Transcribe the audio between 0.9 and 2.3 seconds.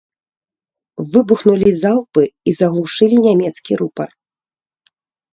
Выбухнулі залпы